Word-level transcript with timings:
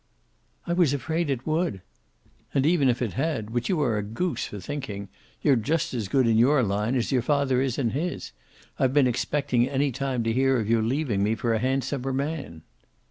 "I 0.65 0.73
was 0.73 0.95
afraid 0.95 1.29
it 1.29 1.45
would." 1.45 1.79
"And, 2.55 2.65
even 2.65 2.89
if 2.89 3.03
it 3.03 3.13
had, 3.13 3.51
which 3.51 3.69
you 3.69 3.79
are 3.81 3.99
a 3.99 4.01
goose 4.01 4.47
for 4.47 4.59
thinking, 4.59 5.09
you're 5.43 5.55
just 5.55 5.93
as 5.93 6.07
good 6.07 6.25
in 6.25 6.39
your 6.39 6.63
line 6.63 6.95
as 6.95 7.11
your 7.11 7.21
father 7.21 7.61
is 7.61 7.77
in 7.77 7.91
his. 7.91 8.31
I've 8.79 8.95
been 8.95 9.05
expecting 9.05 9.69
any 9.69 9.91
time 9.91 10.23
to 10.23 10.33
hear 10.33 10.59
of 10.59 10.67
your 10.67 10.81
leaving 10.81 11.21
me 11.21 11.35
for 11.35 11.53
a 11.53 11.59
handsomer 11.59 12.13
man!" 12.13 12.63